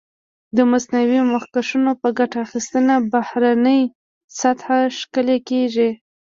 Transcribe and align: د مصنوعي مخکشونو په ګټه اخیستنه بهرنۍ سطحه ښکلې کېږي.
د 0.55 0.57
مصنوعي 0.71 1.21
مخکشونو 1.33 1.91
په 2.01 2.07
ګټه 2.17 2.37
اخیستنه 2.45 2.95
بهرنۍ 3.11 3.81
سطحه 4.39 4.79
ښکلې 4.99 5.37
کېږي. 5.49 5.89